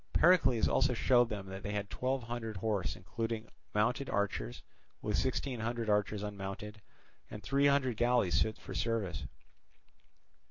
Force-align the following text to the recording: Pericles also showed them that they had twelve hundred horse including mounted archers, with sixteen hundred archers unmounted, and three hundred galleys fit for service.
Pericles 0.13 0.67
also 0.67 0.95
showed 0.95 1.29
them 1.29 1.45
that 1.49 1.61
they 1.61 1.73
had 1.73 1.91
twelve 1.91 2.23
hundred 2.23 2.57
horse 2.57 2.95
including 2.95 3.49
mounted 3.75 4.09
archers, 4.09 4.63
with 4.99 5.15
sixteen 5.15 5.59
hundred 5.59 5.91
archers 5.91 6.23
unmounted, 6.23 6.81
and 7.29 7.43
three 7.43 7.67
hundred 7.67 7.97
galleys 7.97 8.41
fit 8.41 8.57
for 8.57 8.73
service. 8.73 9.27